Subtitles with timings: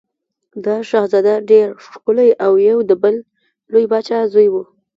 [0.65, 3.15] دا شهزاده ډېر ښکلی او د یو بل
[3.71, 4.55] لوی پاچا زوی و.